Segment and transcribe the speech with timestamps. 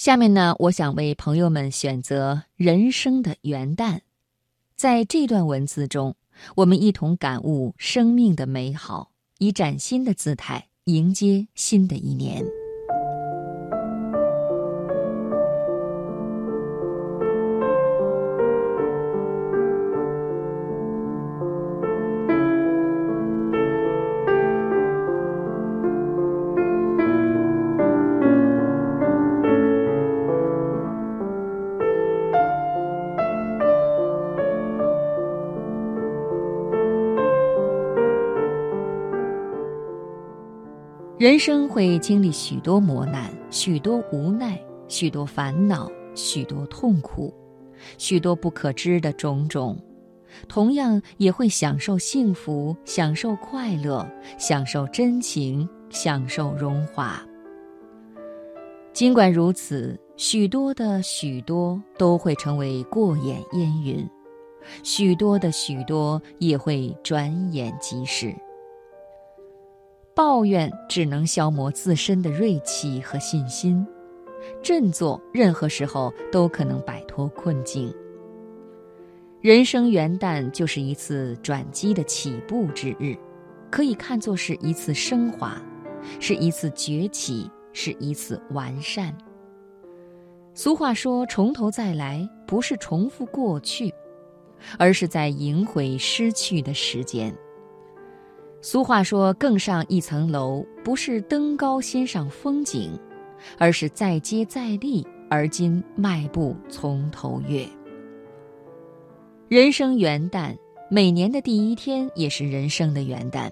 [0.00, 4.00] 下面呢，我想为朋友们选择人生的元旦，
[4.74, 6.16] 在这段文字中，
[6.56, 12.42] 我们一同感悟生命的美好，以崭新的姿态迎接新的一年。
[41.20, 47.30] 人生会经历许多磨难，许多无奈，许多烦恼，许多痛苦，
[47.98, 49.78] 许多不可知的种种，
[50.48, 57.22] 同样也会享受幸福，享受快乐，享受真情，享受荣华。
[58.94, 64.08] 尽管如此，许多的许多都会成为过眼烟云，
[64.82, 68.34] 许多的许多也会转眼即逝。
[70.20, 73.86] 抱怨只能消磨自身的锐气和信心，
[74.62, 77.90] 振作任何时候都可能摆脱困境。
[79.40, 83.16] 人生元旦就是一次转机的起步之日，
[83.70, 85.58] 可以看作是一次升华，
[86.20, 89.16] 是一次崛起，是一次完善。
[90.52, 93.90] 俗话说：“从头再来，不是重复过去，
[94.78, 97.34] 而是在赢回失去的时间。”
[98.62, 102.90] 俗话说：“更上一层楼，不是登高欣赏风景，
[103.56, 107.66] 而是再接再厉，而今迈步从头越。”
[109.48, 110.54] 人生元旦，
[110.90, 113.50] 每年的第一天也是人生的元旦。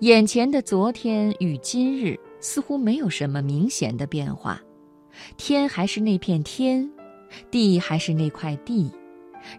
[0.00, 4.60] 眼前的昨天与今日似乎没有什么明显的变化，
[5.36, 6.90] 天还是那片天，
[7.50, 8.90] 地还是那块地，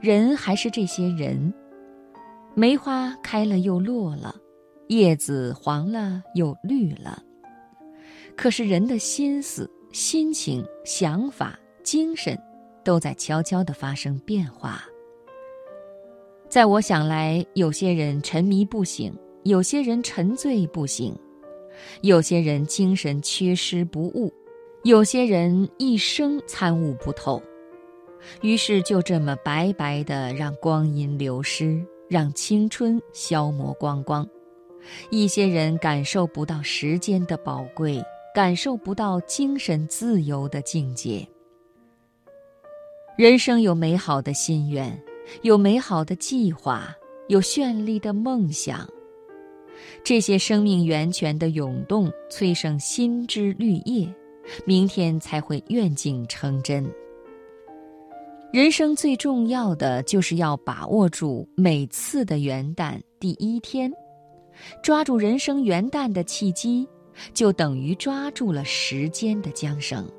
[0.02, 1.54] 人还是这些人。
[2.56, 4.36] 梅花开了又落了。
[4.88, 7.24] 叶子黄了又绿了，
[8.36, 12.40] 可是人的心思、心情、想法、精神，
[12.84, 14.84] 都在悄悄地发生变化。
[16.48, 19.12] 在我想来，有些人沉迷不醒，
[19.44, 21.18] 有些人沉醉不醒，
[22.02, 24.32] 有些人精神缺失不悟，
[24.84, 27.42] 有些人一生参悟不透。
[28.42, 34.28] 于是就这么白白的让光阴流失，让青春消磨光光。
[35.10, 38.04] 一些人感受不到时间的宝贵，
[38.34, 41.28] 感受不到精神自由的境界。
[43.18, 45.02] 人生有美好的心愿，
[45.42, 46.94] 有美好的计划，
[47.30, 48.88] 有绚丽的梦想。
[50.04, 54.08] 这些生命源泉的涌动，催生新枝绿叶，
[54.66, 56.86] 明天才会愿景成真。
[58.54, 63.92] 人生最重要的，就是要把握住每次的元旦第一天。
[64.82, 66.88] 抓住人生元旦的契机，
[67.34, 70.10] 就等于抓住了时间的缰绳。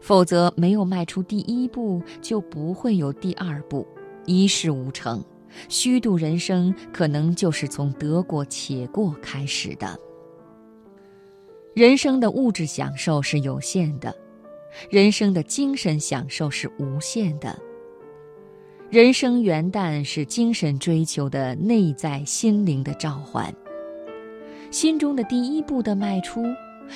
[0.00, 3.86] 否则，没有迈出第一步，就不会有第二步，
[4.26, 5.22] 一事无成。
[5.68, 9.98] 虚度人生，可能就是从得过且过开始的。
[11.74, 14.14] 人生的物质享受是有限的，
[14.88, 17.58] 人生的精神享受是无限的。
[18.92, 23.50] 人生元旦是精神追求的内在心灵的召唤，
[24.70, 26.42] 心中的第一步的迈出，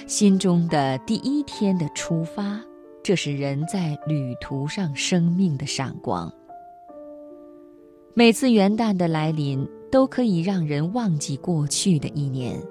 [0.07, 2.61] 心中的第一天的出发，
[3.03, 6.31] 这是人在旅途上生命的闪光。
[8.13, 12.63] 每次元旦的来临，都可以让人忘记过去的一年，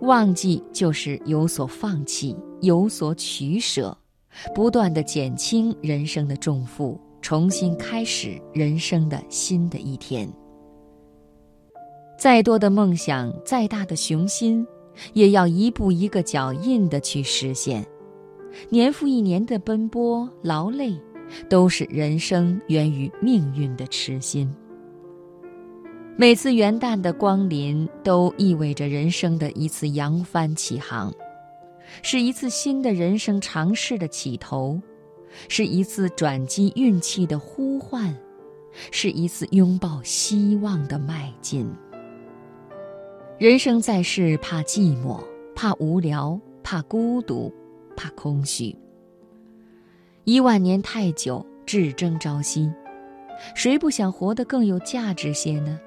[0.00, 3.94] 忘记就是有所放弃，有所取舍，
[4.54, 6.98] 不断的减轻人生的重负。
[7.24, 10.30] 重新开始人生的新的一天。
[12.18, 14.64] 再多的梦想，再大的雄心，
[15.14, 17.82] 也要一步一个脚印的去实现。
[18.68, 21.00] 年复一年的奔波劳累，
[21.48, 24.54] 都是人生源于命运的痴心。
[26.18, 31.10] 每次元旦的光临，都意味着人生的一次扬帆起航，
[32.02, 34.78] 是一次新的人生尝试的起头。
[35.48, 38.14] 是一次转机运气的呼唤，
[38.90, 41.70] 是一次拥抱希望的迈进。
[43.38, 45.20] 人生在世，怕寂寞，
[45.54, 47.52] 怕无聊，怕孤独，
[47.96, 48.76] 怕空虚。
[50.24, 52.70] 一万年太久，至争朝夕，
[53.54, 55.78] 谁不想活得更有价值些呢？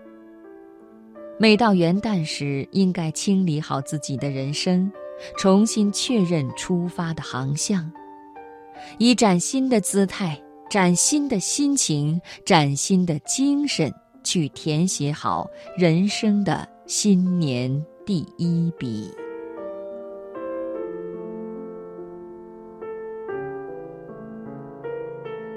[1.40, 4.92] 每到元旦时，应该清理好自己的人生，
[5.38, 7.92] 重新确认出发的航向。
[8.98, 10.40] 以崭新的姿态、
[10.70, 13.94] 崭新的心情、崭新的精神
[14.24, 15.48] 去填写好
[15.78, 19.27] 人生的新年第一笔。